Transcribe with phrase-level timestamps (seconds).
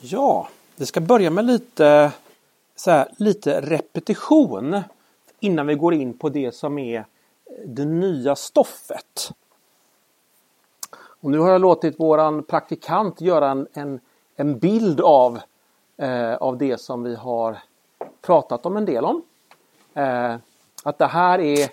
[0.00, 2.12] Ja, vi ska börja med lite,
[2.76, 4.82] så här, lite repetition
[5.40, 7.06] innan vi går in på det som är
[7.66, 9.32] det nya stoffet.
[10.96, 14.00] Och nu har jag låtit våran praktikant göra en, en,
[14.36, 15.40] en bild av,
[15.96, 17.58] eh, av det som vi har
[18.20, 19.22] pratat om en del om.
[19.94, 20.36] Eh,
[20.82, 21.70] att det här är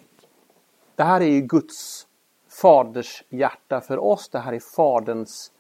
[0.96, 2.08] det här är Guds
[2.50, 4.30] faders hjärta för oss.
[4.30, 5.52] Det här är faderns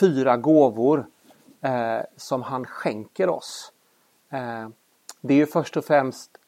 [0.00, 1.06] fyra gåvor
[1.64, 3.72] eh, som han skänker oss.
[4.28, 4.68] Eh,
[5.20, 6.38] det är ju först och främst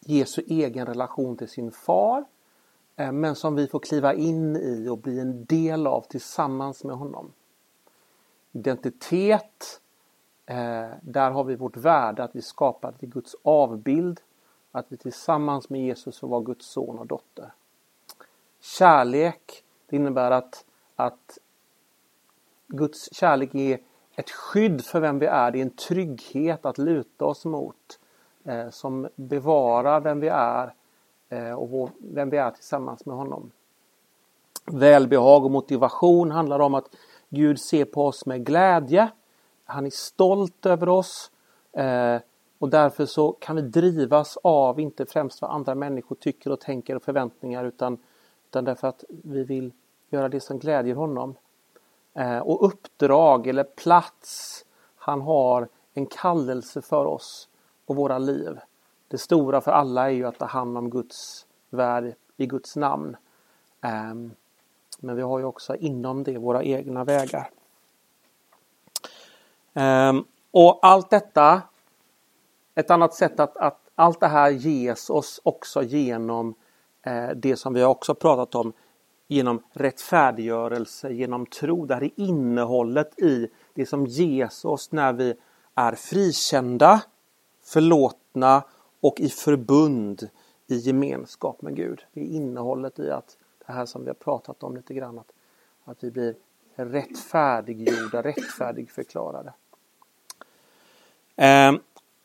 [0.00, 2.24] Jesu egen relation till sin far.
[2.96, 6.96] Eh, men som vi får kliva in i och bli en del av tillsammans med
[6.96, 7.32] honom.
[8.52, 9.80] Identitet.
[10.46, 14.20] Eh, där har vi vårt värde att vi skapar till Guds avbild.
[14.72, 17.52] Att vi tillsammans med Jesus får vara Guds son och dotter.
[18.60, 19.64] Kärlek.
[19.86, 20.64] Det innebär att,
[20.96, 21.38] att
[22.66, 23.80] Guds kärlek är
[24.16, 25.50] ett skydd för vem vi är.
[25.50, 27.98] Det är en trygghet att luta oss mot.
[28.44, 30.74] Eh, som bevarar vem vi är
[31.28, 33.50] eh, och vem vi är tillsammans med honom.
[34.64, 36.96] Välbehag och motivation handlar om att
[37.28, 39.10] Gud ser på oss med glädje.
[39.64, 41.30] Han är stolt över oss.
[41.72, 42.18] Eh,
[42.58, 46.96] och därför så kan vi drivas av, inte främst vad andra människor tycker och tänker
[46.96, 47.98] och förväntningar utan,
[48.48, 49.72] utan därför att vi vill
[50.10, 51.34] göra det som glädjer honom.
[52.16, 54.64] Eh, och uppdrag eller plats.
[54.96, 57.48] Han har en kallelse för oss
[57.86, 58.58] och våra liv.
[59.08, 63.16] Det stora för alla är ju att ta hand om Guds värld i Guds namn.
[63.80, 64.30] Ehm,
[64.98, 67.50] men vi har ju också inom det våra egna vägar.
[69.74, 71.62] Ehm, och allt detta,
[72.74, 76.54] ett annat sätt att, att allt det här ges oss också genom
[77.02, 78.72] eh, det som vi också pratat om
[79.26, 81.86] genom rättfärdiggörelse, genom tro.
[81.86, 85.34] Det här är innehållet i det som ges oss när vi
[85.74, 87.02] är frikända,
[87.64, 88.62] förlåtna
[89.00, 90.28] och i förbund
[90.66, 92.04] i gemenskap med Gud.
[92.12, 95.32] Det är innehållet i att det här som vi har pratat om lite grann, att,
[95.84, 96.34] att vi blir
[96.76, 99.52] rättfärdiggjorda, rättfärdigförklarade.
[101.36, 101.72] Eh,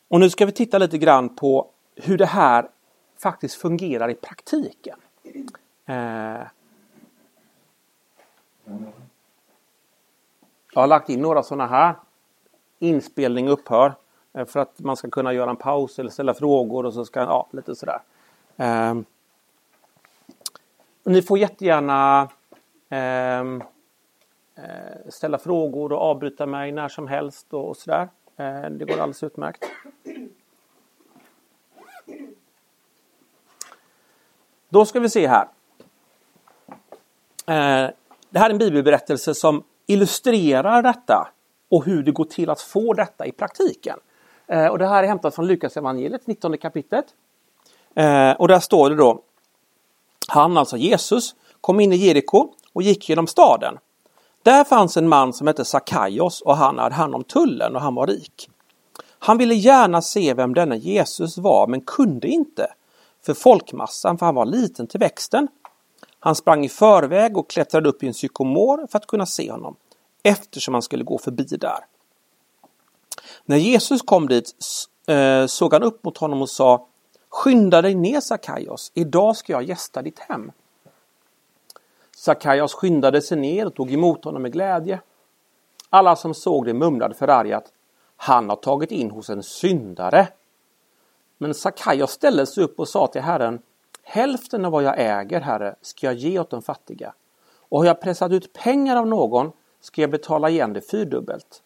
[0.08, 2.70] och nu ska vi titta lite grann på hur det här
[3.18, 5.00] faktiskt fungerar i praktiken.
[5.86, 6.42] Eh,
[10.74, 11.96] jag har lagt in några sådana här.
[12.80, 13.94] Inspelning upphör.
[14.34, 17.20] Eh, för att man ska kunna göra en paus eller ställa frågor och så ska,
[17.20, 18.00] ja, lite sådär.
[18.58, 18.96] Eh,
[21.04, 22.30] ni får jättegärna
[22.90, 23.64] ehm,
[24.56, 28.10] eh, ställa frågor och avbryta mig när som helst och, och sådär.
[28.38, 29.66] Eh, det går alldeles utmärkt.
[34.70, 35.48] Då ska vi se här.
[37.46, 37.92] Eh,
[38.32, 41.28] det här är en bibelberättelse som illustrerar detta
[41.72, 43.98] och hur det går till att få detta i praktiken.
[44.48, 47.06] Eh, och det här är hämtat från Lukas evangeliet 19 kapitlet.
[47.96, 49.22] Eh, och där står det då
[50.28, 53.78] Han, alltså Jesus, kom in i Jeriko och gick genom staden.
[54.44, 57.96] Där fanns en man som hette Sakaios och han hade hand om tullen och han
[57.96, 58.50] var rik.
[59.20, 62.68] Han ville gärna se vem denna Jesus var men kunde inte
[63.26, 65.48] för folkmassan för han var liten till växten.
[66.24, 69.76] Han sprang i förväg och klättrade upp i en sykomor för att kunna se honom
[70.24, 71.86] eftersom han skulle gå förbi där.
[73.46, 74.56] När Jesus kom dit
[75.08, 76.88] eh, såg han upp mot honom och sa
[77.30, 80.52] Skynda dig ner Sakaios, idag ska jag gästa ditt hem.
[82.16, 85.02] Sakaios skyndade sig ner och tog emot honom med glädje.
[85.90, 87.74] Alla som såg det mumlade förargat
[88.16, 90.28] Han har tagit in hos en syndare.
[91.38, 93.62] Men Sakaios ställde sig upp och sa till Herren
[94.14, 97.14] Hälften av vad jag äger, Herre, ska jag ge åt de fattiga.
[97.60, 99.52] Och har jag pressat ut pengar av någon
[99.82, 101.64] ska jag betala igen det fyrdubbelt.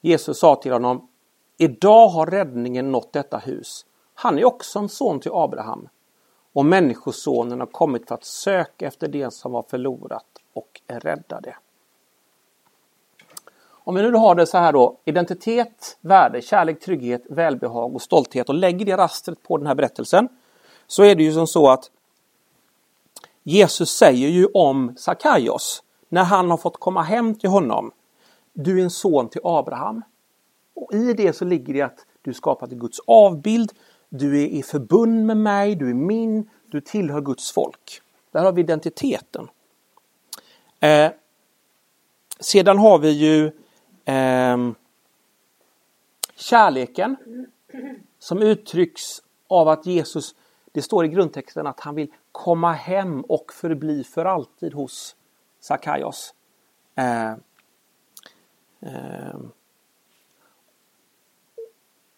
[0.00, 1.08] Jesus sa till honom
[1.56, 3.86] Idag har räddningen nått detta hus.
[4.14, 5.88] Han är också en son till Abraham.
[6.52, 11.56] Och Människosonen har kommit för att söka efter det som var förlorat och rädda det.
[13.68, 18.48] Om vi nu har det så här då, identitet, värde, kärlek, trygghet, välbehag och stolthet
[18.48, 20.28] och lägger det rastret på den här berättelsen
[20.90, 21.90] så är det ju som så att
[23.42, 27.92] Jesus säger ju om Sakaios när han har fått komma hem till honom.
[28.52, 30.02] Du är en son till Abraham.
[30.74, 33.72] Och I det så ligger det att du skapat i Guds avbild.
[34.08, 38.02] Du är i förbund med mig, du är min, du tillhör Guds folk.
[38.30, 39.48] Där har vi identiteten.
[40.80, 41.10] Eh,
[42.40, 43.46] sedan har vi ju
[44.04, 44.70] eh,
[46.36, 47.16] kärleken
[48.18, 50.34] som uttrycks av att Jesus
[50.72, 55.16] det står i grundtexten att han vill komma hem och förbli för alltid hos
[55.60, 56.34] Sakaios.
[56.94, 57.30] Eh,
[58.80, 59.40] eh,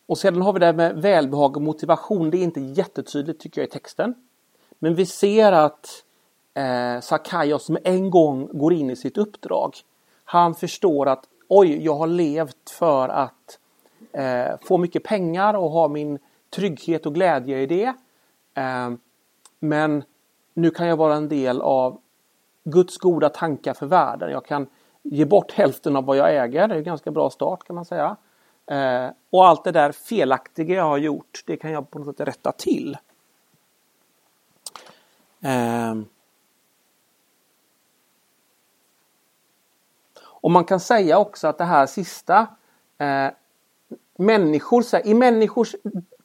[0.07, 2.31] och sedan har vi det här med välbehag och motivation.
[2.31, 4.15] Det är inte jättetydligt tycker jag i texten.
[4.79, 6.05] Men vi ser att
[6.55, 9.75] eh, Sakaios med en gång går in i sitt uppdrag.
[10.25, 13.59] Han förstår att oj, jag har levt för att
[14.13, 16.19] eh, få mycket pengar och ha min
[16.51, 17.95] trygghet och glädje i det.
[18.55, 18.91] Eh,
[19.59, 20.05] men
[20.55, 22.01] nu kan jag vara en del av
[22.65, 24.31] Guds goda tankar för världen.
[24.31, 24.67] Jag kan
[25.03, 26.69] ge bort hälften av vad jag äger.
[26.69, 28.17] Det är en ganska bra start kan man säga.
[28.67, 32.29] Eh, och allt det där felaktiga jag har gjort, det kan jag på något sätt
[32.29, 32.97] rätta till.
[35.41, 35.95] Eh,
[40.25, 42.47] och man kan säga också att det här sista
[42.99, 43.29] eh,
[44.17, 45.77] människor, I människors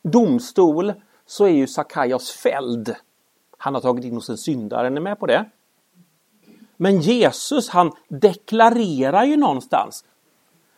[0.01, 0.93] domstol
[1.27, 2.95] så är ju Sakaios fälld.
[3.57, 5.45] Han har tagit in hos en syndare, är ni med på det?
[6.77, 10.05] Men Jesus han deklarerar ju någonstans.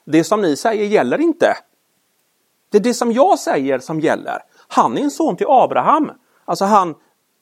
[0.06, 1.58] Det som ni säger gäller inte.
[2.70, 4.40] Det är det som jag säger som gäller.
[4.68, 6.12] Han är en son till Abraham.
[6.46, 6.96] Alltså han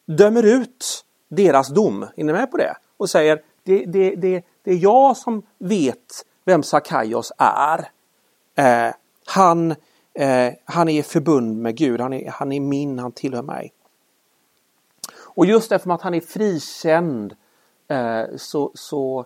[0.05, 2.05] dömer ut deras dom.
[2.15, 2.75] Är ni med på det?
[2.97, 7.89] Och säger det, det, det, det är jag som vet vem Sakaios är.
[8.55, 8.93] Eh,
[9.25, 9.75] han,
[10.17, 13.73] eh, han är i förbund med Gud, han är, han är min, han tillhör mig.
[15.19, 17.35] Och just eftersom att han är frikänd
[17.87, 19.25] eh, så, så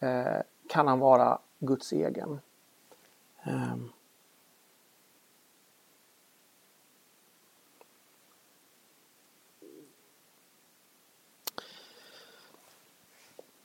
[0.00, 2.40] eh, kan han vara Guds egen.
[3.46, 3.92] Um.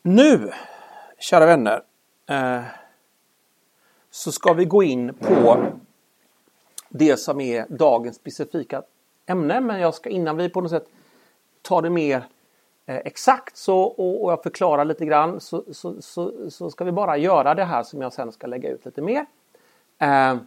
[0.01, 0.51] Nu,
[1.19, 1.83] kära vänner,
[2.29, 2.63] eh,
[4.11, 5.71] så ska vi gå in på
[6.93, 8.83] det som är dagens specifika
[9.25, 9.61] ämne.
[9.61, 10.87] Men jag ska innan vi på något sätt
[11.61, 12.27] tar det mer
[12.85, 16.91] eh, exakt så, och, och, jag förklarar lite grann så, så, så, så, ska vi
[16.91, 19.25] bara göra det här som jag sen ska lägga ut lite mer.
[19.97, 20.37] Eh,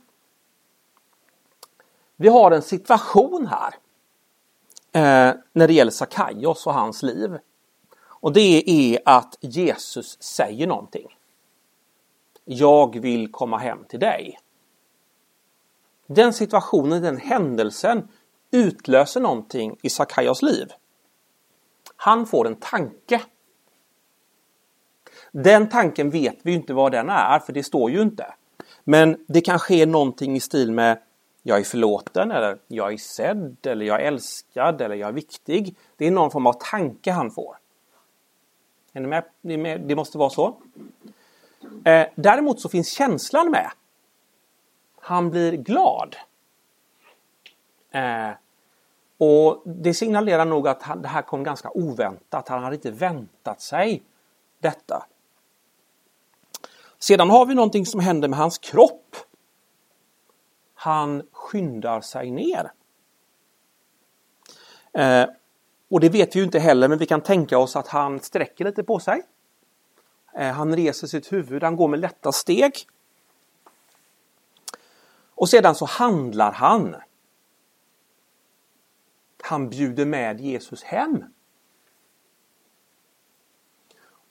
[2.17, 3.75] vi har en situation här
[4.93, 7.39] eh, när det gäller Sakaios och hans liv.
[7.99, 11.17] Och det är att Jesus säger någonting.
[12.45, 14.39] Jag vill komma hem till dig.
[16.07, 18.09] Den situationen, den händelsen
[18.51, 20.73] utlöser någonting i Sakaios liv.
[21.97, 23.23] Han får en tanke.
[25.33, 28.35] Den tanken vet vi inte vad den är, för det står ju inte.
[28.85, 30.99] Men det kan ske någonting i stil med
[31.43, 35.77] jag är förlåten eller jag är sedd eller jag är älskad eller jag är viktig.
[35.97, 37.57] Det är någon form av tanke han får.
[38.93, 39.81] Är ni med?
[39.81, 40.57] Det måste vara så.
[41.85, 43.71] Eh, däremot så finns känslan med.
[45.07, 46.17] Han blir glad.
[47.91, 48.31] Eh,
[49.19, 52.49] och Det signalerar nog att han, det här kom ganska oväntat.
[52.49, 54.03] Han hade inte väntat sig
[54.59, 55.07] detta.
[56.99, 59.17] Sedan har vi någonting som händer med hans kropp.
[60.75, 62.73] Han skyndar sig ner.
[64.93, 65.29] Eh,
[65.91, 68.65] och det vet vi ju inte heller, men vi kan tänka oss att han sträcker
[68.65, 69.23] lite på sig.
[70.35, 72.73] Eh, han reser sitt huvud, han går med lätta steg.
[75.37, 76.97] Och sedan så handlar han.
[79.43, 81.25] Han bjuder med Jesus hem.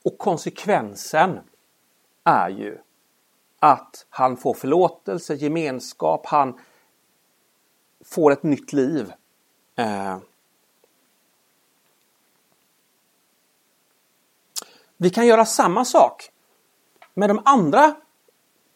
[0.04, 1.40] Och konsekvensen
[2.24, 2.78] är ju
[3.60, 6.60] att han får förlåtelse, gemenskap, han
[8.06, 9.14] får ett nytt liv.
[9.76, 10.18] Eh,
[14.98, 16.32] Vi kan göra samma sak
[17.14, 17.96] med de andra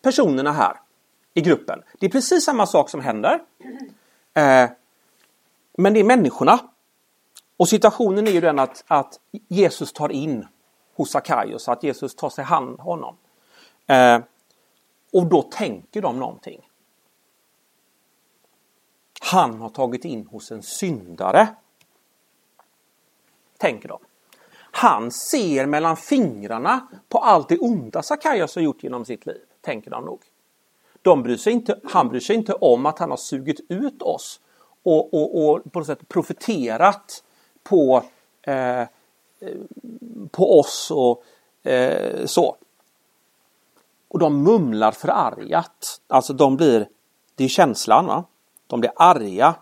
[0.01, 0.78] personerna här
[1.39, 1.84] i gruppen.
[2.00, 3.41] Det är precis samma sak som händer.
[4.34, 4.69] Eh,
[5.77, 6.60] men det är människorna.
[7.58, 10.48] Och situationen är ju den att, att Jesus tar in
[10.96, 13.17] hos Sackaios, att Jesus tar sig hand honom.
[13.88, 14.19] Eh,
[15.13, 16.69] och då tänker de någonting.
[19.22, 21.48] Han har tagit in hos en syndare.
[23.58, 24.00] Tänker de.
[24.72, 29.91] Han ser mellan fingrarna på allt det onda Sackaios har gjort genom sitt liv, tänker
[29.91, 30.19] de nog.
[31.01, 34.39] De bryr sig inte, han bryr sig inte om att han har sugit ut oss
[34.84, 37.24] och, och, och på något sätt profeterat
[37.63, 38.03] på,
[38.41, 38.84] eh,
[40.32, 41.24] på oss och
[41.72, 42.56] eh, så.
[44.08, 46.01] Och de mumlar förargat.
[46.08, 46.88] Alltså de blir,
[47.36, 48.24] det är känslan va.
[48.68, 49.56] De blir arga.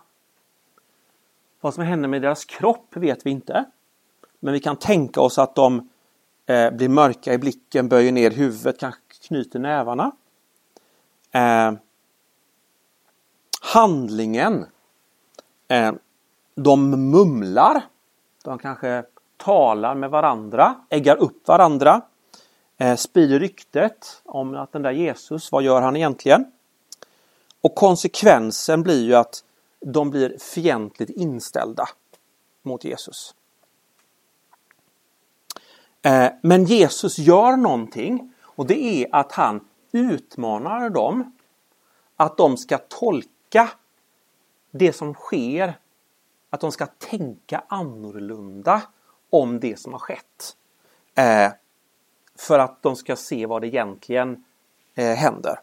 [1.60, 3.64] Vad som händer med deras kropp vet vi inte.
[4.40, 5.88] Men vi kan tänka oss att de
[6.46, 10.12] eh, blir mörka i blicken, böjer ner huvudet, kanske knyter nävarna.
[11.32, 11.72] Eh,
[13.60, 14.66] handlingen.
[15.68, 15.92] Eh,
[16.54, 17.82] de mumlar.
[18.44, 19.04] De kanske
[19.36, 22.00] talar med varandra, äggar upp varandra.
[22.78, 26.44] Eh, sprider ryktet om att den där Jesus, vad gör han egentligen?
[27.60, 29.44] Och konsekvensen blir ju att
[29.80, 31.88] de blir fientligt inställda
[32.62, 33.34] mot Jesus.
[36.02, 39.68] Eh, men Jesus gör någonting och det är att han
[39.98, 41.32] utmanar dem
[42.16, 43.70] att de ska tolka
[44.70, 45.78] det som sker,
[46.50, 48.82] att de ska tänka annorlunda
[49.30, 50.56] om det som har skett.
[51.14, 51.52] Eh,
[52.38, 54.44] för att de ska se vad det egentligen
[54.94, 55.60] eh, händer.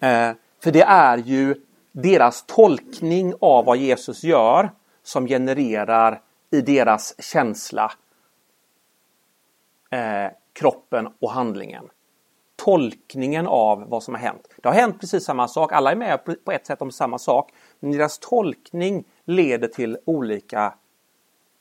[0.00, 1.54] Eh, för det är ju
[1.92, 4.70] deras tolkning av vad Jesus gör
[5.02, 6.20] som genererar
[6.50, 7.92] i deras känsla
[9.90, 11.88] eh, kroppen och handlingen.
[12.66, 14.48] Tolkningen av vad som har hänt.
[14.56, 17.52] Det har hänt precis samma sak, alla är med på ett sätt om samma sak.
[17.80, 20.74] Men deras tolkning leder till olika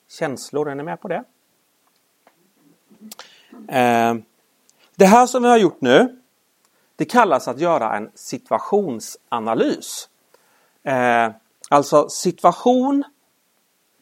[0.10, 0.70] känslor.
[0.70, 1.24] Är ni med på det?
[3.68, 4.16] Eh,
[4.96, 6.22] det här som vi har gjort nu,
[6.96, 10.10] det kallas att göra en situationsanalys.
[10.84, 11.32] Eh,
[11.70, 13.04] alltså situation,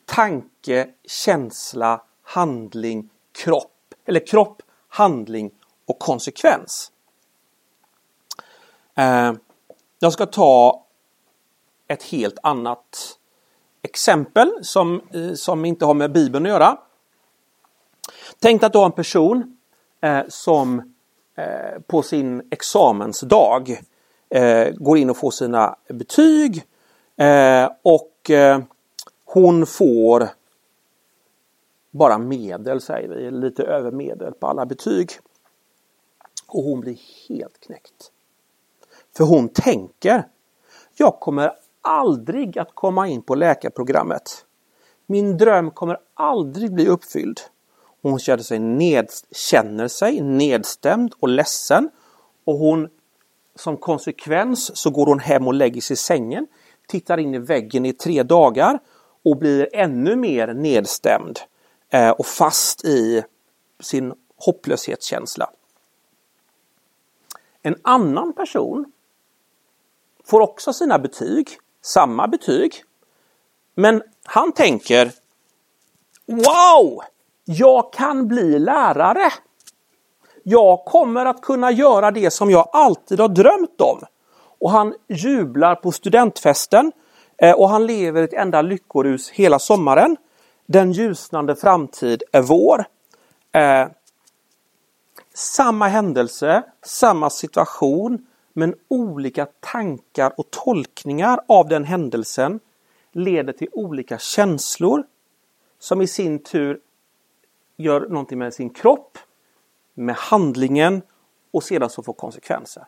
[0.06, 3.94] tanke, känsla, handling, kropp.
[4.06, 5.52] Eller kropp, handling
[5.86, 6.90] och konsekvens.
[8.96, 9.34] Eh,
[10.00, 10.86] jag ska ta
[11.88, 13.18] ett helt annat
[13.82, 16.78] exempel som, eh, som inte har med Bibeln att göra.
[18.40, 19.58] Tänk att du har en person
[20.02, 20.94] eh, som
[21.36, 23.82] eh, på sin examensdag
[24.30, 26.64] eh, går in och får sina betyg
[27.18, 28.32] eh, och
[29.26, 30.30] hon får
[31.92, 35.12] bara medel säger vi, lite över medel på alla betyg.
[36.48, 36.98] Och hon blir
[37.30, 38.12] helt knäckt.
[39.17, 40.27] För hon tänker,
[40.96, 41.51] jag kommer
[41.82, 44.46] aldrig att komma in på läkarprogrammet.
[45.05, 47.39] Min dröm kommer aldrig bli uppfylld.
[48.01, 51.89] Hon känner sig, ned, känner sig nedstämd och ledsen.
[52.43, 52.89] Och hon
[53.55, 56.48] som konsekvens så går hon hem och lägger sig i sängen,
[56.88, 58.79] tittar in i väggen i tre dagar
[59.25, 61.39] och blir ännu mer nedstämd
[61.89, 63.24] eh, och fast i
[63.79, 65.50] sin hopplöshetskänsla.
[67.62, 68.91] En annan person
[70.25, 72.84] får också sina betyg, samma betyg.
[73.75, 75.12] Men han tänker
[76.25, 77.01] Wow!
[77.46, 79.32] Jag kan bli lärare.
[80.44, 84.00] Jag kommer att kunna göra det som jag alltid har drömt om.
[84.60, 86.92] Och han jublar på studentfesten
[87.38, 90.18] eh, och han lever ett enda lyckorus hela sommaren.
[90.65, 92.86] Den ljusnande framtid är vår.
[93.51, 93.88] Eh,
[95.34, 102.60] samma händelse, samma situation, men olika tankar och tolkningar av den händelsen
[103.12, 105.04] leder till olika känslor
[105.80, 106.80] som i sin tur
[107.78, 109.18] gör någonting med sin kropp,
[109.94, 111.02] med handlingen
[111.52, 112.86] och sedan så får konsekvenser.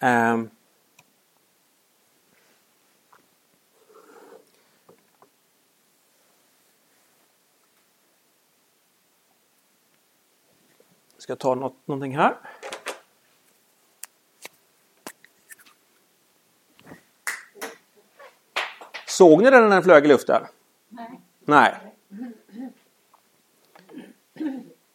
[0.00, 0.50] Um,
[11.20, 12.36] Jag ska ta något, någonting här.
[19.20, 20.42] Såg ni den när den flög i luften?
[20.88, 21.20] Nej.
[21.44, 21.94] Nej.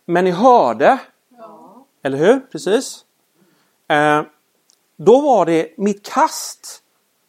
[0.05, 1.00] Men ni hörde?
[1.38, 1.86] Ja.
[2.01, 2.39] Eller hur?
[2.39, 3.05] Precis.
[3.88, 4.24] Eh,
[4.96, 6.84] då var det mitt kast.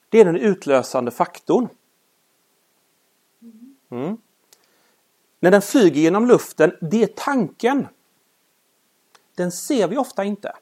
[0.09, 1.69] Det är den utlösande faktorn.
[3.91, 4.17] Mm.
[5.41, 7.89] När den flyger genom luften, det är tanken.
[9.35, 10.57] Den ser vi ofta inte.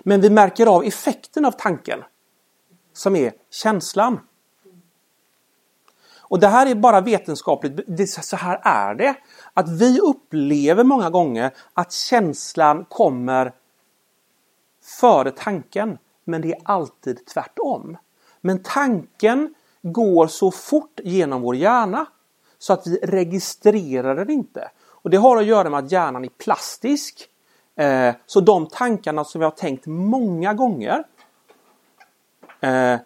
[0.00, 2.04] Men vi märker av effekten av tanken.
[2.96, 4.20] Som är känslan.
[6.20, 9.14] Och det här är bara vetenskapligt, det, så här är det.
[9.54, 13.52] Att vi upplever många gånger att känslan kommer
[15.00, 15.98] före tanken.
[16.24, 17.96] Men det är alltid tvärtom.
[18.40, 22.06] Men tanken går så fort genom vår hjärna
[22.58, 24.70] så att vi registrerar den inte.
[24.86, 27.28] Och Det har att göra med att hjärnan är plastisk.
[27.76, 31.04] Eh, så de tankarna som vi har tänkt många gånger
[32.60, 32.98] eh,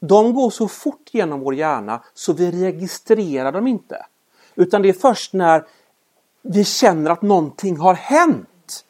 [0.00, 4.06] de går så fort genom vår hjärna så vi registrerar dem inte.
[4.54, 5.64] Utan det är först när
[6.42, 8.84] vi känner att någonting har hänt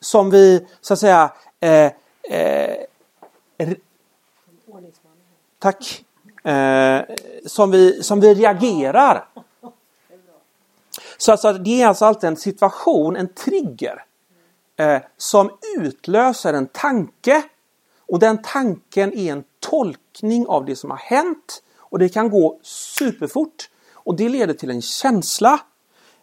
[0.00, 2.86] som vi så att säga eh, eh,
[5.58, 6.04] Tack.
[6.44, 7.00] Eh,
[7.46, 9.28] som, vi, som vi reagerar.
[11.18, 14.04] Så alltså, det är alltså alltid en situation, en trigger
[14.78, 17.42] eh, som utlöser en tanke
[18.08, 22.58] och den tanken är en tolkning av det som har hänt och det kan gå
[22.62, 25.60] superfort och det leder till en känsla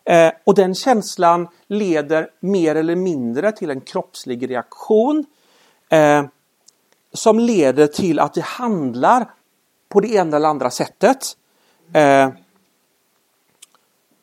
[0.10, 5.26] Eh, och den känslan leder mer eller mindre till en kroppslig reaktion
[5.90, 6.26] eh,
[7.14, 9.34] som leder till att vi handlar
[9.90, 11.38] på det ena eller andra sättet.
[11.94, 12.30] Eh,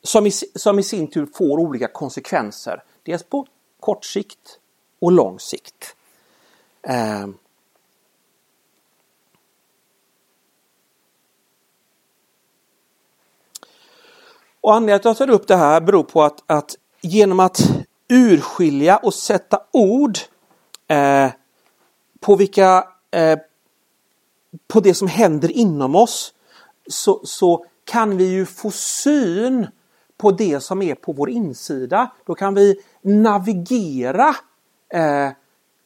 [0.03, 2.83] som, i, som i sin tur får olika konsekvenser.
[3.03, 3.47] Dels på
[3.83, 4.59] kort sikt
[4.99, 5.95] och lång sikt.
[6.81, 7.27] Eh,
[14.61, 17.69] Och anledningen till att jag tar upp det här beror på att, att genom att
[18.07, 20.17] urskilja och sätta ord
[20.87, 21.31] eh,
[22.19, 23.39] på vilka eh,
[24.67, 26.33] på det som händer inom oss
[26.87, 29.67] så, så kan vi ju få syn
[30.17, 32.11] på det som är på vår insida.
[32.25, 34.35] Då kan vi navigera
[34.89, 35.29] eh,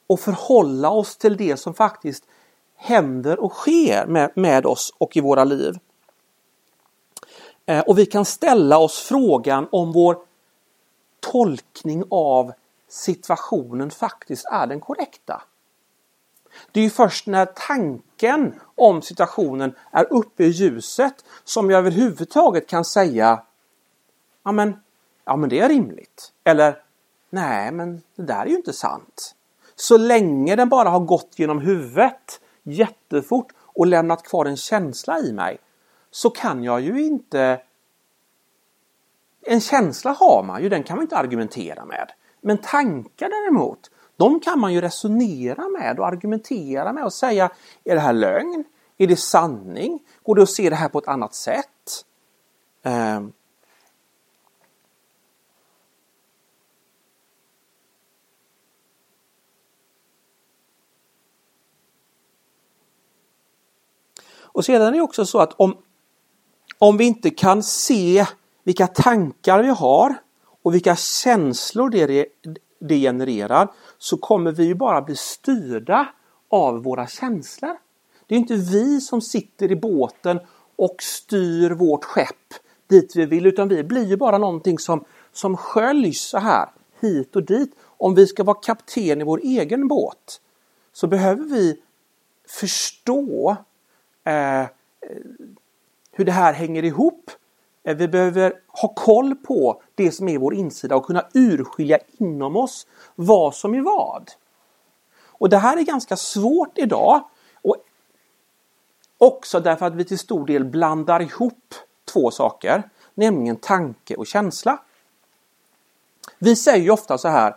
[0.08, 2.24] och förhålla oss till det som faktiskt
[2.76, 5.74] händer och sker med, med oss och i våra liv.
[7.66, 10.18] Eh, och vi kan ställa oss frågan om vår
[11.20, 12.52] tolkning av
[12.88, 15.42] situationen faktiskt är den korrekta.
[16.72, 22.68] Det är ju först när tanken om situationen är uppe i ljuset som jag överhuvudtaget
[22.68, 23.44] kan säga
[24.44, 24.80] ja men,
[25.26, 26.34] ja men det är rimligt.
[26.44, 26.84] Eller
[27.30, 29.36] nej men det där är ju inte sant.
[29.76, 35.34] Så länge den bara har gått genom huvudet jättefort och lämnat kvar en känsla i
[35.34, 35.58] mig
[36.12, 37.62] så kan jag ju inte...
[39.42, 42.12] En känsla har man ju, den kan man inte argumentera med.
[42.42, 47.50] Men tankar däremot, de kan man ju resonera med och argumentera med och säga
[47.84, 48.64] Är det här lögn?
[48.98, 50.00] Är det sanning?
[50.24, 52.06] Går det att se det här på ett annat sätt?
[52.84, 53.34] Um.
[64.58, 65.78] Och sedan är det också så att om,
[66.78, 68.26] om vi inte kan se
[68.64, 70.16] vilka tankar vi har
[70.64, 72.26] och vilka känslor det,
[72.80, 73.68] det genererar
[73.98, 76.08] så kommer vi bara bli styrda
[76.50, 77.78] av våra känslor.
[78.28, 80.40] Det är inte vi som sitter i båten
[80.76, 82.54] och styr vårt skepp
[82.90, 86.70] dit vi vill utan vi blir ju bara någonting som, som sköljs så här
[87.02, 87.72] hit och dit.
[87.82, 90.42] Om vi ska vara kapten i vår egen båt
[90.94, 91.82] så behöver vi
[92.48, 93.58] förstå
[94.28, 94.66] eh,
[96.12, 97.32] hur det här hänger ihop.
[97.84, 102.56] Eh, vi behöver ha koll på det som är vår insida och kunna urskilja inom
[102.56, 104.32] oss vad som är vad.
[105.26, 107.24] Och det här är ganska svårt idag.
[107.62, 107.76] Och
[109.18, 111.74] också därför att vi till stor del blandar ihop
[112.06, 114.80] två saker, nämligen tanke och känsla.
[116.38, 117.56] Vi säger ju ofta så här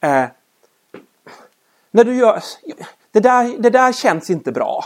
[0.00, 0.26] eh,
[1.90, 2.42] när du gör,
[3.10, 4.84] det, där, det där känns inte bra.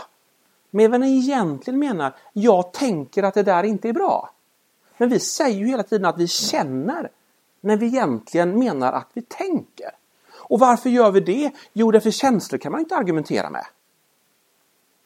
[0.69, 4.29] Men vad den egentligen menar, jag tänker att det där inte är bra.
[4.97, 7.09] Men vi säger ju hela tiden att vi känner
[7.61, 9.89] när vi egentligen menar att vi tänker.
[10.31, 11.51] Och varför gör vi det?
[11.73, 13.65] Jo, därför känslor kan man inte argumentera med.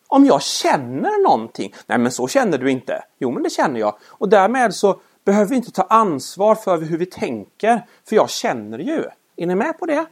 [0.07, 3.03] Om jag känner någonting, nej men så känner du inte.
[3.19, 3.95] Jo, men det känner jag.
[4.03, 8.79] Och därmed så behöver vi inte ta ansvar för hur vi tänker, för jag känner
[8.79, 9.05] ju.
[9.35, 10.05] Är ni med på det?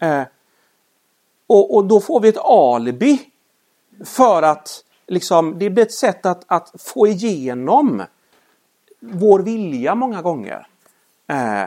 [0.00, 0.22] Eh,
[1.46, 3.20] och, och då får vi ett alibi
[4.04, 8.02] för att liksom, det blir ett sätt att, att få igenom
[9.00, 10.66] vår vilja många gånger.
[11.26, 11.64] Eh,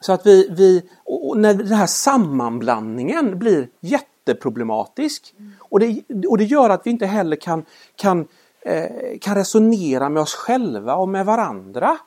[0.00, 6.44] så att vi, vi och när den här sammanblandningen blir jätteproblematisk och det, och det
[6.44, 7.64] gör att vi inte heller kan,
[7.96, 8.28] kan,
[8.60, 11.98] eh, kan resonera med oss själva och med varandra.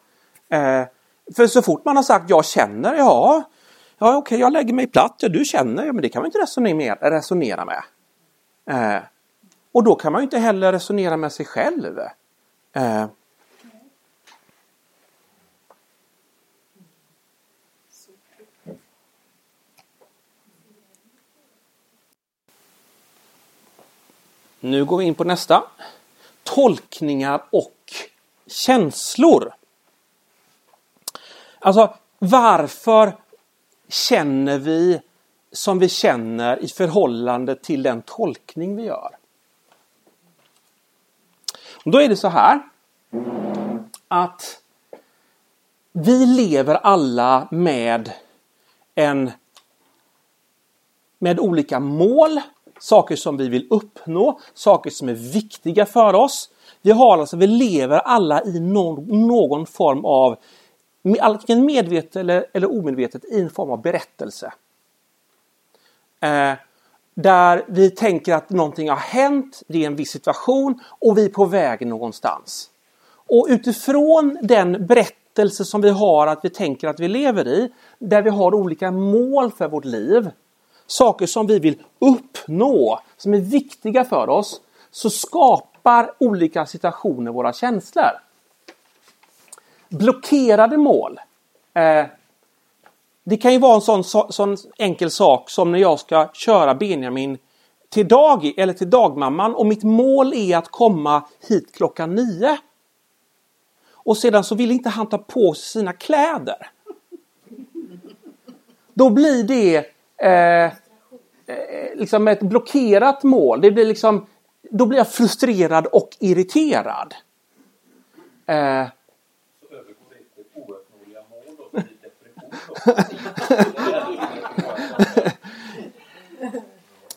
[0.49, 0.83] Eh,
[1.35, 3.43] för så fort man har sagt jag känner, ja,
[3.97, 6.25] ja okej okay, jag lägger mig platt, ja, du känner, ja, men det kan man
[6.25, 6.39] inte
[7.01, 7.83] resonera med.
[8.69, 9.03] Eh,
[9.71, 11.99] och då kan man inte heller resonera med sig själv.
[12.73, 13.05] Eh,
[24.65, 25.63] Nu går vi in på nästa.
[26.43, 27.93] Tolkningar och
[28.47, 29.53] känslor.
[31.59, 33.17] Alltså varför
[33.87, 35.01] känner vi
[35.51, 39.17] som vi känner i förhållande till den tolkning vi gör?
[41.85, 42.61] Då är det så här
[44.07, 44.61] att
[45.91, 48.11] vi lever alla med
[48.95, 49.31] en
[51.19, 52.41] med olika mål,
[52.79, 56.49] saker som vi vill uppnå, saker som är viktiga för oss.
[56.81, 60.37] Vi har alltså, vi lever alla i någon, någon form av,
[61.19, 64.53] antingen medvetet eller, eller omedvetet, i en form av berättelse.
[66.19, 66.53] Eh,
[67.15, 71.29] där vi tänker att någonting har hänt, det är en viss situation och vi är
[71.29, 72.69] på väg någonstans.
[73.27, 78.21] Och utifrån den berättelse som vi har att vi tänker att vi lever i, där
[78.21, 80.29] vi har olika mål för vårt liv,
[80.87, 87.53] saker som vi vill uppnå, som är viktiga för oss, så skapar olika situationer våra
[87.53, 88.24] känslor.
[89.97, 91.19] Blockerade mål.
[91.73, 92.05] Eh,
[93.23, 97.37] det kan ju vara en sån, sån enkel sak som när jag ska köra Benjamin
[97.89, 102.57] till dag eller till dagmamman och mitt mål är att komma hit klockan nio.
[103.91, 106.69] Och sedan så vill inte han ta på sig sina kläder.
[108.93, 109.77] Då blir det
[110.17, 110.71] eh, eh
[111.95, 113.61] liksom ett blockerat mål.
[113.61, 114.25] Det blir liksom,
[114.71, 117.13] då blir jag frustrerad och irriterad.
[118.45, 118.87] Eh,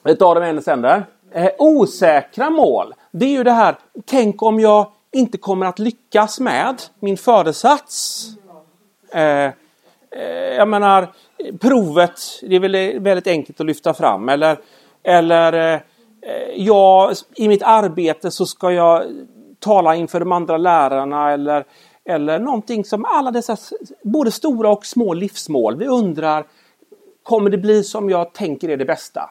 [0.03, 1.07] Vi tar dem en sänder.
[1.33, 2.95] Eh, osäkra mål.
[3.11, 8.25] Det är ju det här, tänk om jag inte kommer att lyckas med min föresats.
[9.13, 9.53] Eh, eh,
[10.57, 11.09] jag menar,
[11.61, 14.29] provet, det är väl väldigt enkelt att lyfta fram.
[14.29, 14.59] Eller,
[15.03, 15.81] eller eh,
[16.57, 19.03] jag, i mitt arbete så ska jag
[19.59, 21.65] tala inför de andra lärarna eller,
[22.09, 23.57] eller någonting som alla dessa
[24.03, 25.77] både stora och små livsmål.
[25.77, 26.47] Vi undrar,
[27.23, 29.31] kommer det bli som jag tänker är det bästa?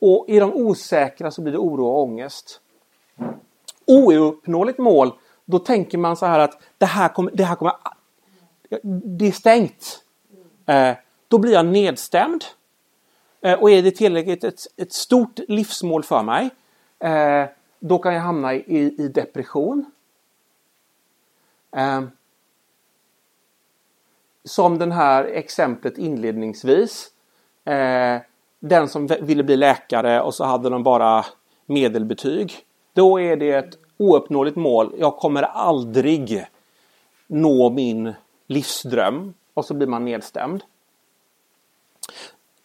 [0.00, 2.60] Och i de osäkra så blir det oro och ångest.
[3.86, 5.12] Ouppnåeligt mål,
[5.44, 7.74] då tänker man så här att det här kommer, det här kommer
[9.18, 10.02] det är stängt.
[10.66, 10.92] Eh,
[11.28, 12.44] då blir jag nedstämd.
[13.40, 16.50] Eh, och är det tillräckligt ett, ett stort livsmål för mig,
[16.98, 17.44] eh,
[17.80, 19.84] då kan jag hamna i, i depression.
[21.76, 22.02] Eh,
[24.44, 27.10] som den här exemplet inledningsvis.
[27.64, 28.20] Eh,
[28.60, 31.24] den som ville bli läkare och så hade de bara
[31.66, 32.54] medelbetyg.
[32.92, 34.94] Då är det ett ouppnåeligt mål.
[34.98, 36.46] Jag kommer aldrig
[37.26, 38.14] nå min
[38.46, 39.34] livsdröm.
[39.54, 40.62] Och så blir man nedstämd.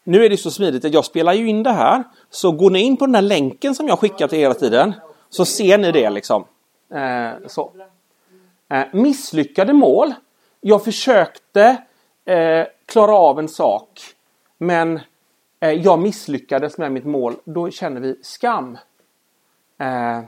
[0.03, 2.03] Nu är det så smidigt att jag spelar ju in det här.
[2.29, 4.93] Så går ni in på den där länken som jag skickar till er hela tiden.
[5.29, 6.45] Så ser ni det liksom.
[6.93, 7.71] Eh, så.
[8.75, 10.13] Eh, misslyckade mål.
[10.61, 11.77] Jag försökte
[12.25, 14.01] eh, klara av en sak.
[14.57, 14.99] Men
[15.65, 18.77] Eh, jag misslyckades med mitt mål, då känner vi skam.
[19.79, 20.19] Eh,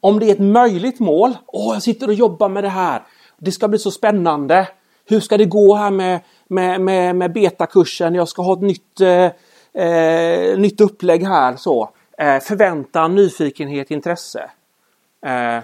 [0.00, 3.02] om det är ett möjligt mål, åh jag sitter och jobbar med det här,
[3.38, 4.68] det ska bli så spännande.
[5.08, 8.14] Hur ska det gå här med, med, med, med betakursen?
[8.14, 9.30] Jag ska ha ett nytt, eh,
[9.84, 11.56] eh nytt upplägg här.
[11.56, 11.90] så.
[12.18, 14.50] Eh, förväntan, nyfikenhet, intresse.
[15.26, 15.58] Eh,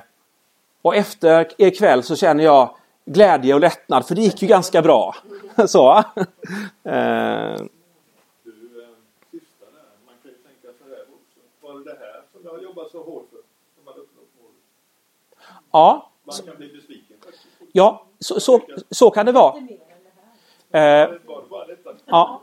[0.83, 5.15] och efter ikväll så känner jag glädje och lättnad för det gick ju ganska bra.
[5.67, 6.05] så.
[6.85, 7.57] Eh,
[12.93, 13.39] så hårt för
[13.75, 14.57] som man uppnått målet.
[15.71, 16.11] Ja.
[16.25, 17.17] Man kan bli besviken.
[17.73, 19.57] Ja, så, så, så kan det vara.
[20.71, 21.11] Eh,
[22.07, 22.43] ja.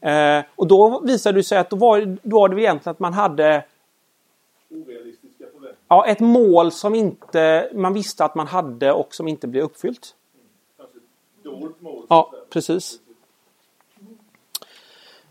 [0.00, 3.12] Eh, och då visade det sig att då var, då var det egentligen att man
[3.12, 3.64] hade
[5.88, 10.14] Ja, ett mål som inte man visste att man hade och som inte blev uppfyllt.
[11.44, 12.04] Mm.
[12.08, 13.00] Ja, precis.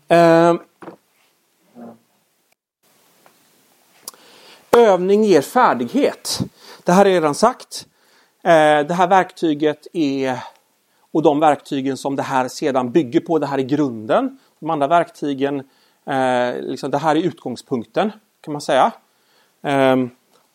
[0.08, 0.54] Eh,
[4.76, 6.38] Övning ger färdighet.
[6.84, 7.86] Det här är redan sagt.
[8.42, 10.38] Eh, det här verktyget är
[11.10, 14.38] och de verktygen som det här sedan bygger på, det här är grunden.
[14.60, 15.58] De andra verktygen,
[16.06, 18.92] eh, liksom, det här är utgångspunkten kan man säga.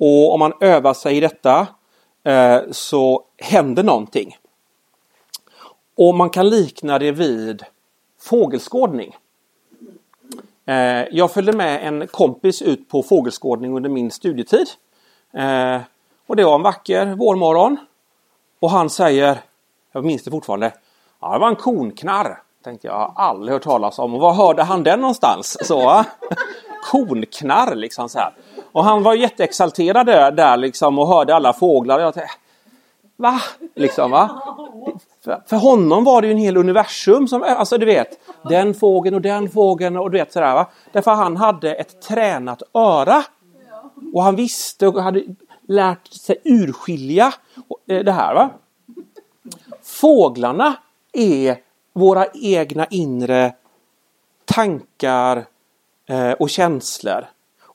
[0.04, 1.68] Och om man övar sig i detta
[2.24, 4.38] eh, så händer någonting.
[5.98, 7.64] Och man kan likna det vid
[8.22, 9.18] fågelskådning.
[10.66, 14.68] Eh, jag följde med en kompis ut på fågelskådning under min studietid.
[15.34, 15.82] Eh,
[16.28, 17.78] och det var en vacker vårmorgon.
[18.60, 19.38] Och han säger,
[19.92, 20.74] jag minns det fortfarande,
[21.20, 22.42] ja, det var en konknarr.
[22.64, 24.14] Tänkte jag, har aldrig hört talas om.
[24.14, 25.58] Och var hörde han den någonstans?
[25.68, 26.06] Så,
[26.92, 28.34] konknarr liksom så här.
[28.72, 31.98] Och han var jätteexalterad där, där liksom och hörde alla fåglar.
[31.98, 32.36] Och jag tänkte,
[33.18, 33.42] va?
[33.76, 34.42] Liksom va?
[35.46, 39.22] För, honom var det ju en hel universum som, alltså du vet, den fågeln och
[39.22, 40.68] den fågeln och du vet sådär va.
[40.92, 43.24] Därför han hade ett tränat öra.
[44.14, 45.24] Och han visste och hade
[45.68, 47.34] lärt sig urskilja
[47.88, 48.50] eh, det här va.
[49.84, 50.76] Fåglarna
[51.14, 51.58] är
[51.94, 53.54] våra egna inre
[54.46, 55.46] tankar
[56.08, 57.26] eh, och känslor.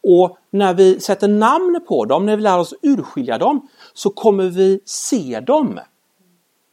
[0.09, 4.45] Och när vi sätter namn på dem, när vi lär oss urskilja dem, så kommer
[4.45, 5.81] vi se dem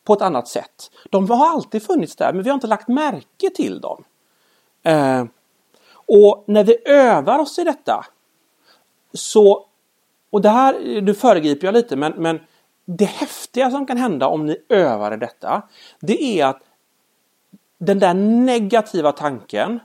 [0.04, 0.92] på ett annat sätt.
[1.10, 4.04] De har alltid funnits där men vi har inte lagt märke till dem.
[4.84, 5.26] Eh,
[6.06, 8.06] och när vi övar oss i detta
[9.14, 9.66] så
[10.30, 12.40] och det här, nu föregriper jag lite, men, men
[12.86, 15.62] det häftiga som kan hända om ni övar i detta,
[16.00, 16.62] det är att
[17.78, 19.80] den där negativa tanken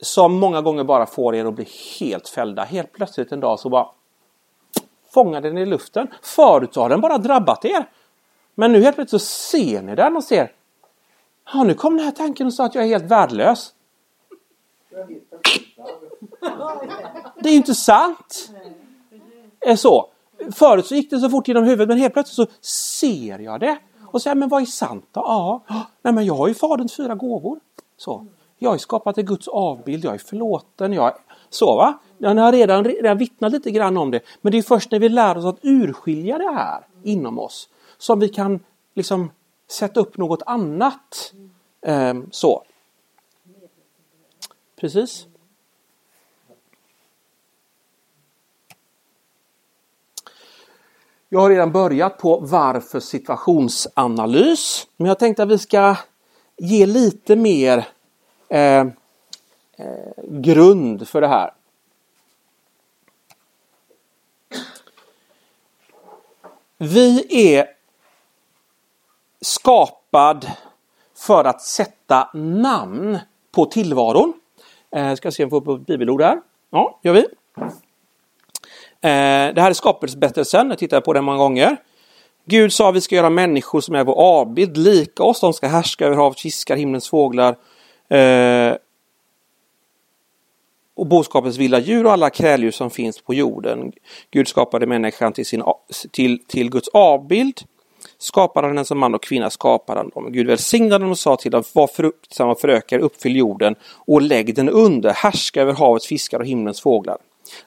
[0.00, 1.68] som många gånger bara får er att bli
[2.00, 2.64] helt fällda.
[2.64, 3.88] Helt plötsligt en dag så bara
[5.14, 6.08] fångar den i luften.
[6.22, 7.88] Förut så har den bara drabbat er.
[8.54, 10.52] Men nu helt plötsligt så ser ni den och ser
[11.52, 13.72] Ja, nu kom den här tanken och sa att jag är helt värdelös.
[17.40, 18.50] Det är ju inte sant.
[19.60, 20.08] Är så.
[20.54, 23.78] Förut så gick det så fort genom huvudet men helt plötsligt så ser jag det.
[24.06, 25.20] Och säger, men vad är sant då?
[25.20, 25.62] Ja,
[26.02, 27.60] nej men jag har ju Faderns fyra gåvor.
[27.96, 28.26] Så.
[28.58, 30.92] Jag är skapad i Guds avbild, jag är förlåten.
[30.92, 31.14] Jag är...
[31.50, 31.98] Så va?
[32.18, 34.20] Jag har redan, redan vittnat lite grann om det.
[34.40, 38.20] Men det är först när vi lär oss att urskilja det här inom oss som
[38.20, 38.60] vi kan
[38.94, 39.30] liksom
[39.70, 41.32] sätta upp något annat.
[41.86, 42.62] Ehm, så.
[44.80, 45.26] Precis.
[51.28, 54.86] Jag har redan börjat på varför situationsanalys.
[54.96, 55.96] Men jag tänkte att vi ska
[56.56, 57.86] ge lite mer
[58.48, 58.86] Eh, eh,
[60.24, 61.50] grund för det här.
[66.78, 67.66] Vi är
[69.40, 70.50] skapad
[71.14, 73.18] för att sätta namn
[73.52, 74.32] på tillvaron.
[74.90, 76.40] Eh, ska se om vi får upp ett bibelord här.
[76.70, 77.26] Ja, gör vi.
[79.00, 81.76] Eh, det här är skapelseberättelsen, jag tittar på den många gånger.
[82.44, 86.06] Gud sa vi ska göra människor som är vår avbild, lika oss, de ska härska
[86.06, 87.56] över hav, fiskar, himlens fåglar
[88.08, 88.76] eh,
[90.94, 93.92] och boskapens vilda djur och alla kräldjur som finns på jorden.
[94.30, 95.62] Gud skapade människan till, sin,
[96.10, 97.60] till, till Guds avbild.
[98.18, 100.32] Skapade han den som man och kvinna skapade han dem.
[100.32, 104.54] Gud välsignade dem och sa till dem, var fruktsamma och förökar, uppfyll jorden och lägg
[104.54, 107.18] den under, härska över havets fiskar och himlens fåglar.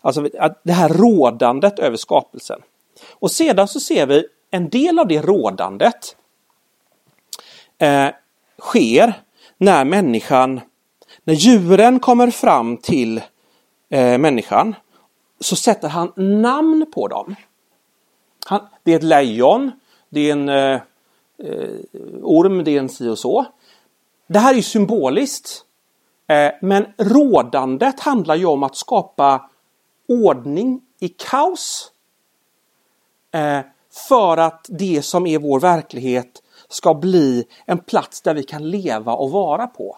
[0.01, 0.29] Alltså
[0.63, 2.61] det här rådandet över skapelsen.
[3.09, 6.15] Och sedan så ser vi en del av det rådandet
[7.77, 8.07] eh,
[8.61, 9.13] sker
[9.61, 10.61] när människan,
[11.23, 13.21] när djuren kommer fram till
[13.89, 14.75] eh, människan
[15.39, 17.35] så sätter han namn på dem.
[18.45, 19.71] Han, det är ett lejon,
[20.09, 20.81] det är en eh,
[21.43, 21.69] eh
[22.23, 23.45] orm, det är en si och så.
[24.27, 25.65] Det här är symboliskt.
[26.27, 29.49] Eh, men rådandet handlar ju om att skapa
[30.07, 31.91] ordning i kaos.
[33.31, 33.59] Eh,
[34.09, 39.13] för att det som är vår verklighet ska bli en plats där vi kan leva
[39.13, 39.97] och vara på.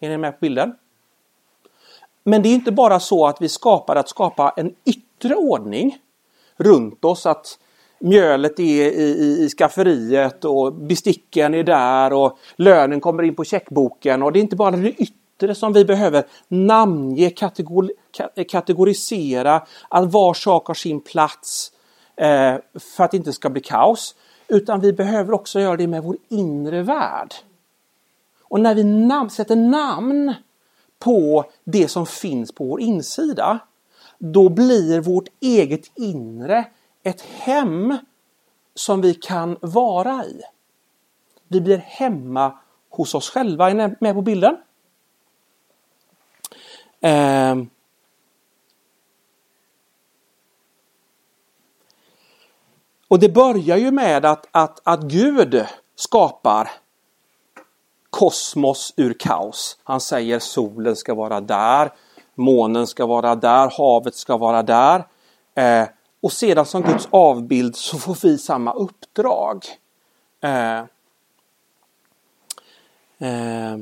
[0.00, 0.74] Är ni med på bilden?
[2.24, 5.98] Men det är inte bara så att vi skapar att skapa en yttre ordning
[6.56, 7.58] runt oss, att
[7.98, 13.44] mjölet är i, i, i skafferiet och besticken är där och lönen kommer in på
[13.44, 17.90] checkboken och det är inte bara det yttre som vi behöver namnge, kategori,
[18.48, 21.72] kategorisera, att var sak har sin plats
[22.16, 22.54] eh,
[22.96, 24.14] för att det inte ska bli kaos.
[24.52, 27.34] Utan vi behöver också göra det med vår inre värld.
[28.42, 30.34] Och när vi nam sätter namn
[30.98, 33.58] på det som finns på vår insida,
[34.18, 36.64] då blir vårt eget inre
[37.02, 37.96] ett hem
[38.74, 40.40] som vi kan vara i.
[41.48, 42.58] Vi blir hemma
[42.90, 43.70] hos oss själva.
[43.70, 44.56] Är ni med på bilden?
[47.00, 47.56] Eh,
[53.12, 56.70] Och det börjar ju med att, att, att Gud skapar
[58.10, 59.78] kosmos ur kaos.
[59.82, 61.92] Han säger solen ska vara där,
[62.34, 65.06] månen ska vara där, havet ska vara där.
[65.54, 65.88] Eh,
[66.22, 69.64] och sedan som Guds avbild så får vi samma uppdrag.
[70.40, 70.78] Eh,
[73.18, 73.78] eh,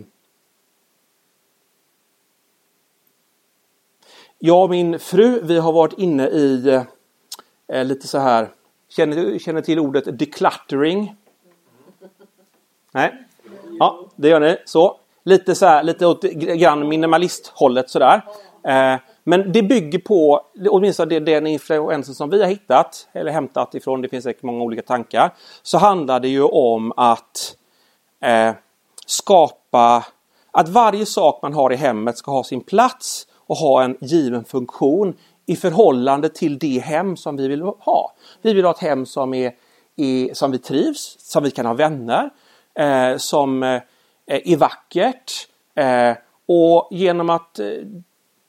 [4.38, 6.82] jag och min fru, vi har varit inne i
[7.68, 8.50] eh, lite så här
[8.96, 11.16] Känner, känner till ordet decluttering?
[12.92, 13.26] Nej?
[13.78, 14.56] Ja, det gör ni.
[14.64, 14.96] Så.
[15.24, 18.22] Lite så här, lite åt grann minimalisthållet sådär.
[18.62, 24.02] Eh, men det bygger på, åtminstone den influensen som vi har hittat, eller hämtat ifrån,
[24.02, 27.56] det finns säkert många olika tankar, så handlar det ju om att
[28.24, 28.54] eh,
[29.06, 30.04] skapa,
[30.50, 34.44] att varje sak man har i hemmet ska ha sin plats och ha en given
[34.44, 35.16] funktion
[35.50, 38.12] i förhållande till det hem som vi vill ha.
[38.42, 39.52] Vi vill ha ett hem som, är,
[39.96, 42.30] är som vi trivs, som vi kan ha vänner,
[42.74, 43.82] eh, som eh,
[44.26, 45.32] är vackert
[45.74, 47.66] eh, och genom att eh,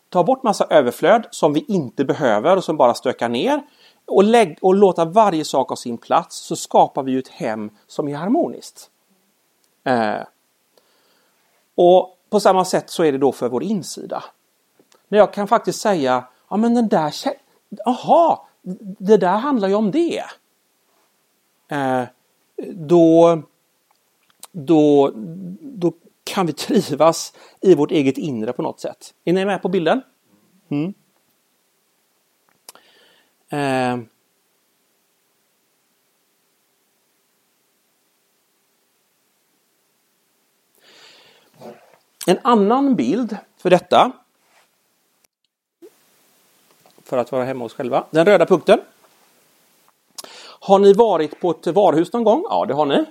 [0.10, 3.62] ta bort massa överflöd som vi inte behöver och som bara stökar ner
[4.06, 8.08] och, lägg, och låta varje sak ha sin plats så skapar vi ett hem som
[8.08, 8.90] är harmoniskt.
[9.84, 10.22] Eh,
[11.76, 14.24] och på samma sätt så är det då för vår insida.
[15.08, 17.14] Men jag kan faktiskt säga ja men den där,
[17.86, 18.48] aha,
[19.00, 20.24] det där handlar ju om det.
[21.68, 22.04] Eh,
[22.74, 23.42] då,
[24.52, 25.12] då,
[25.62, 29.14] då kan vi trivas i vårt eget inre på något sätt.
[29.24, 30.02] Är ni med på bilden?
[30.70, 30.94] Mm.
[33.50, 34.08] Eh,
[42.28, 44.12] En annan bild för detta
[47.12, 48.04] för att vara hemma hos själva.
[48.12, 48.80] Den röda punkten.
[50.60, 52.44] Har ni varit på ett varuhus någon gång?
[52.50, 53.06] Ja, det har ni.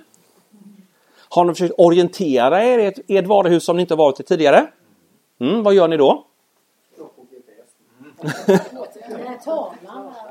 [1.29, 4.23] Har ni försökt orientera er i ett, i ett varuhus som ni inte varit i
[4.23, 4.67] tidigare?
[5.39, 6.25] Mm, vad gör ni då?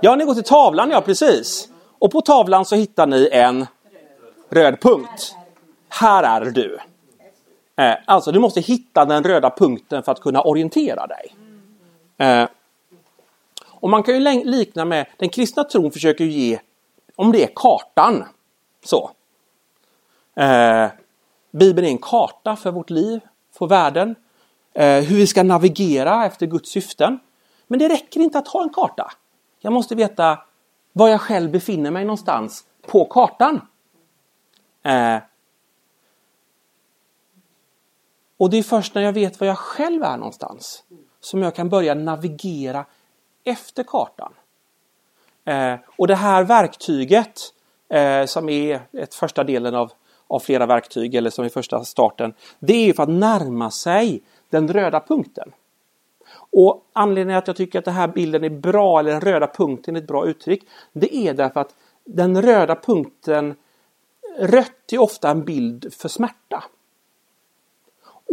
[0.00, 1.68] ja, ni går till tavlan, ja precis.
[1.98, 3.66] Och på tavlan så hittar ni en
[4.48, 5.34] röd punkt.
[5.88, 6.78] Här är du.
[7.76, 11.34] Eh, alltså, du måste hitta den röda punkten för att kunna orientera dig.
[13.80, 16.60] Och man kan ju likna med, den kristna tron försöker ge,
[17.16, 18.24] om det är kartan,
[18.84, 19.10] så.
[20.36, 20.88] Eh,
[21.50, 23.20] Bibeln är en karta för vårt liv,
[23.58, 24.14] för världen,
[24.74, 27.18] eh, hur vi ska navigera efter Guds syften.
[27.66, 29.12] Men det räcker inte att ha en karta.
[29.60, 30.38] Jag måste veta
[30.92, 33.60] var jag själv befinner mig någonstans på kartan.
[34.82, 35.16] Eh,
[38.36, 40.82] och det är först när jag vet var jag själv är någonstans
[41.20, 42.86] som jag kan börja navigera
[43.44, 44.32] efter kartan.
[45.44, 47.40] Eh, och det här verktyget
[47.88, 49.92] eh, som är ett första delen av,
[50.26, 52.34] av flera verktyg eller som är första starten.
[52.58, 55.52] Det är för att närma sig den röda punkten.
[56.52, 59.96] Och anledningen att jag tycker att den här bilden är bra, eller den röda punkten
[59.96, 61.74] är ett bra uttryck, det är därför att
[62.04, 63.54] den röda punkten,
[64.38, 66.64] rött är ofta en bild för smärta.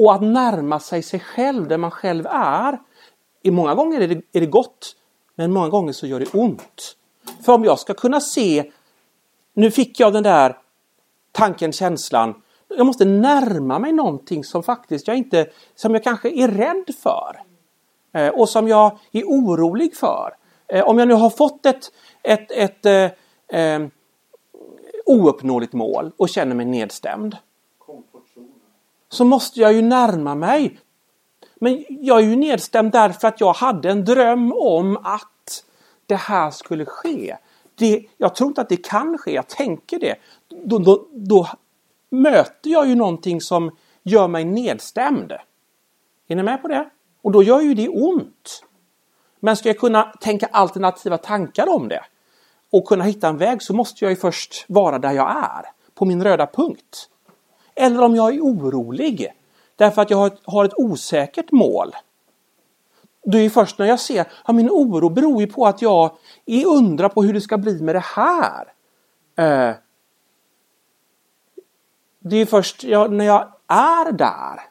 [0.04, 2.80] Och att närma sig sig själv där man själv är.
[3.48, 4.96] I många gånger är det, är det gott,
[5.36, 6.96] men många gånger så gör det ont.
[7.46, 8.72] För om jag ska kunna se,
[9.54, 10.58] nu fick jag den där
[11.32, 16.48] tanken, känslan, jag måste närma mig någonting som faktiskt jag inte, som jag kanske är
[16.48, 17.42] rädd för.
[18.14, 20.36] Eh, och som jag är orolig för.
[20.68, 21.92] Eh, om jag nu har fått ett,
[22.24, 23.88] ett, ett eh, eh
[25.06, 27.38] ouppnåeligt mål och känner mig nedstämd
[29.10, 30.80] så måste jag ju närma mig.
[31.60, 35.63] Men jag är ju nedstämd därför att jag hade en dröm om att
[36.06, 37.38] det här skulle ske.
[37.76, 40.15] Det, jag tror inte att det kan ske, jag tänker det.
[40.65, 41.48] Då, då, då
[42.10, 43.72] möter jag ju någonting som
[44.04, 45.32] gör mig nedstämd.
[46.28, 46.89] Är ni med på det?
[47.22, 48.63] Och då gör ju det ont.
[49.39, 52.04] Men ska jag kunna tänka alternativa tankar om det
[52.72, 55.65] och kunna hitta en väg så måste jag ju först vara där jag är,
[55.96, 57.10] på min röda punkt.
[57.76, 59.32] Eller om jag är orolig
[59.78, 61.96] därför att jag har ett, har ett osäkert mål.
[63.24, 66.18] Det är först när jag ser att ja, min oro beror ju på att jag
[66.46, 68.74] är undrar på hur det ska bli med det här.
[69.36, 69.76] Eh,
[72.20, 74.62] det är först jag, när jag är där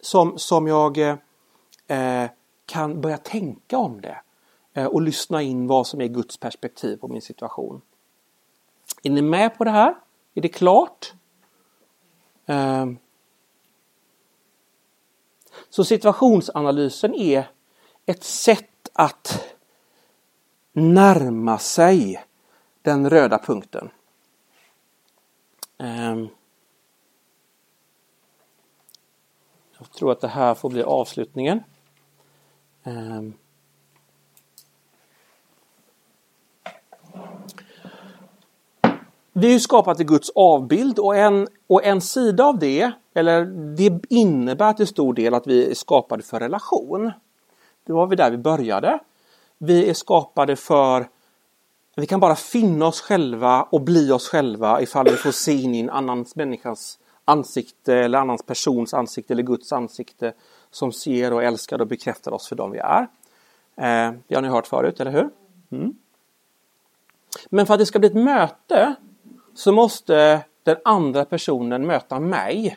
[0.00, 2.30] som, som jag eh,
[2.66, 4.20] kan börja tänka om det
[4.74, 7.80] eh, och lyssna in vad som är Guds perspektiv på min situation.
[9.02, 9.94] Är ni med på det här?
[10.34, 11.12] Är det klart?
[12.46, 12.98] Ehm.
[15.76, 17.48] Så situationsanalysen är
[18.06, 19.54] ett sätt att
[20.72, 22.24] närma sig
[22.82, 23.90] den röda punkten.
[25.78, 26.28] Ehm.
[29.78, 31.62] Jag tror att det här får bli avslutningen.
[32.84, 33.34] Ehm.
[39.32, 43.44] Vi är ju skapade i Guds avbild och en, och en sida av det, eller
[43.76, 47.12] det innebär till stor del att vi är skapade för relation.
[47.84, 48.98] Det var vi där vi började.
[49.58, 51.08] Vi är skapade för
[51.96, 55.74] vi kan bara finna oss själva och bli oss själva ifall vi får se in
[55.74, 60.32] i en annan människas ansikte eller annan persons ansikte eller Guds ansikte
[60.70, 63.00] som ser och älskar och bekräftar oss för dem vi är.
[63.76, 65.30] Eh, det har ni hört förut, eller hur?
[65.70, 65.94] Mm.
[67.50, 68.94] Men för att det ska bli ett möte
[69.54, 72.76] så måste den andra personen möta mig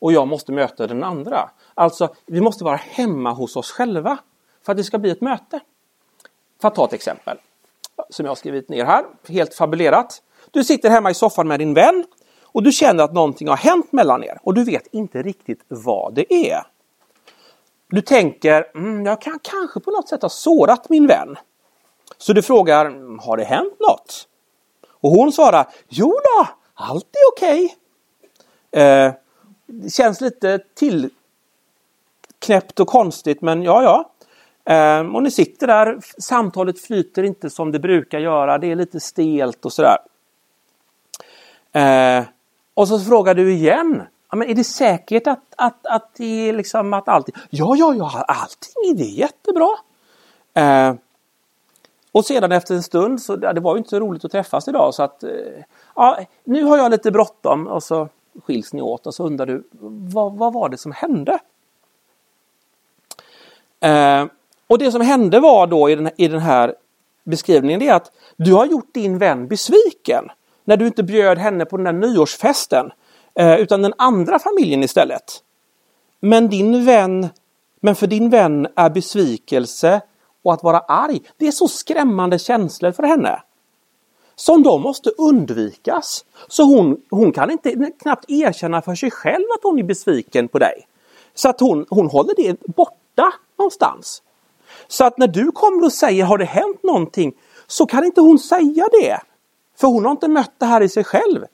[0.00, 1.50] och jag måste möta den andra.
[1.74, 4.18] Alltså, vi måste vara hemma hos oss själva
[4.62, 5.60] för att det ska bli ett möte.
[6.60, 7.38] För att ta ett exempel
[8.10, 10.22] som jag har skrivit ner här, helt fabulerat.
[10.50, 12.04] Du sitter hemma i soffan med din vän
[12.42, 16.14] och du känner att någonting har hänt mellan er och du vet inte riktigt vad
[16.14, 16.62] det är.
[17.88, 21.36] Du tänker, mm, jag kan kanske på något sätt ha sårat min vän.
[22.18, 22.84] Så du frågar,
[23.26, 24.28] har det hänt något?
[25.00, 27.76] Och hon svarar, jo då, allt är okej.
[28.72, 28.82] Okay.
[28.82, 29.12] Eh,
[29.70, 34.10] det känns lite tillknäppt och konstigt men ja, ja.
[34.74, 39.00] Eh, och ni sitter där, samtalet flyter inte som det brukar göra, det är lite
[39.00, 39.98] stelt och sådär.
[41.72, 42.24] Eh,
[42.74, 46.52] och så frågar du igen, ja, men är det säkert att, att, att det är
[46.52, 49.70] liksom att allting, ja, ja, ja, allting det är jättebra.
[50.54, 50.94] Eh,
[52.12, 54.94] och sedan efter en stund, så det var ju inte så roligt att träffas idag
[54.94, 55.30] så att eh,
[55.96, 58.08] ja, nu har jag lite bråttom och så
[58.44, 59.68] skiljs ni åt och så undrar du
[60.12, 61.38] vad, vad var det som hände?
[63.80, 64.26] Eh,
[64.66, 66.74] och det som hände var då i den, i den här
[67.24, 70.24] beskrivningen det är att du har gjort din vän besviken
[70.64, 72.92] när du inte bjöd henne på den där nyårsfesten
[73.34, 75.42] eh, utan den andra familjen istället.
[76.20, 77.28] Men din vän,
[77.80, 80.00] men för din vän är besvikelse
[80.42, 83.42] och att vara arg, det är så skrämmande känslor för henne.
[84.40, 86.24] Som då måste undvikas.
[86.48, 90.58] Så hon, hon kan inte knappt erkänna för sig själv att hon är besviken på
[90.58, 90.86] dig.
[91.34, 94.22] Så att hon, hon håller det borta någonstans.
[94.88, 97.32] Så att när du kommer och säger har det hänt någonting
[97.66, 99.20] så kan inte hon säga det.
[99.76, 101.44] För hon har inte mött det här i sig själv.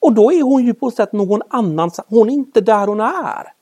[0.00, 1.90] Och då är hon ju på sätt någon annan.
[2.08, 3.52] Hon är inte där hon är.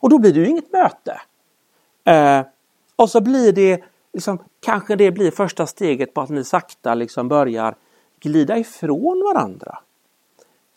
[0.00, 1.20] Och då blir det ju inget möte.
[2.04, 2.46] Eh,
[2.96, 7.28] och så blir det liksom, kanske det blir första steget på att ni sakta liksom
[7.28, 7.74] börjar
[8.26, 9.78] glida ifrån varandra.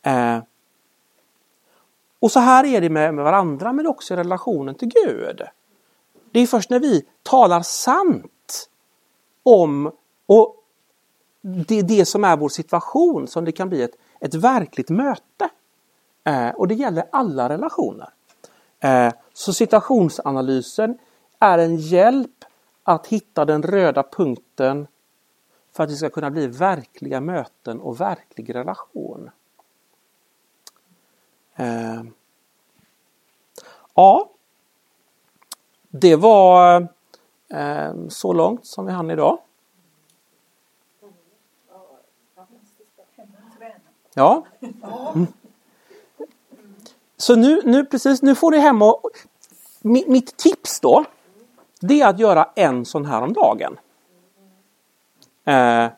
[0.01, 0.39] Eh,
[2.19, 5.41] och så här är det med, med varandra men också i relationen till Gud.
[6.31, 8.69] Det är först när vi talar sant
[9.43, 9.91] om
[10.25, 10.55] och
[11.41, 15.49] det, det som är vår situation som det kan bli ett, ett verkligt möte.
[16.23, 18.09] Eh, och det gäller alla relationer.
[18.79, 20.97] Eh, så situationsanalysen
[21.39, 22.45] är en hjälp
[22.83, 24.87] att hitta den röda punkten
[25.71, 29.29] för att det ska kunna bli verkliga möten och verklig relation.
[31.55, 32.03] Eh,
[33.93, 34.29] ja,
[35.89, 36.87] det var
[37.47, 39.39] eh, så långt som vi hann idag.
[44.13, 44.43] Ja.
[45.15, 45.27] Mm.
[47.17, 49.09] Så nu, nu, precis, nu får ni hem och
[49.81, 51.05] mitt tips då
[51.79, 53.79] det är att göra en sån här om dagen.
[55.49, 55.89] Eh,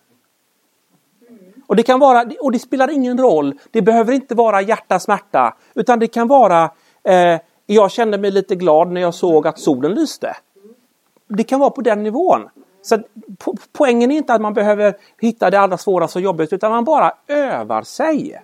[1.68, 5.56] och det kan vara, och det spelar ingen roll, det behöver inte vara hjärta smärta
[5.74, 6.72] utan det kan vara
[7.04, 10.36] eh, jag kände mig lite glad när jag såg att solen lyste.
[11.28, 12.50] Det kan vara på den nivån.
[12.82, 13.00] Så
[13.38, 16.84] po poängen är inte att man behöver hitta det allra svåraste och jobbigaste, utan man
[16.84, 18.42] bara övar sig.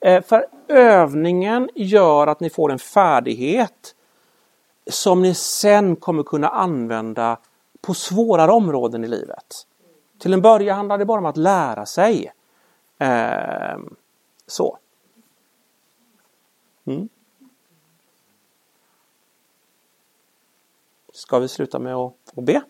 [0.00, 3.94] Eh, för övningen gör att ni får en färdighet
[4.90, 7.38] som ni sen kommer kunna använda
[7.80, 9.64] på svårare områden i livet.
[10.18, 12.32] Till en början handlar det bara om att lära sig.
[12.98, 13.78] Eh,
[14.46, 14.78] så.
[16.84, 17.08] Mm.
[21.12, 22.62] Ska vi sluta med att, att be?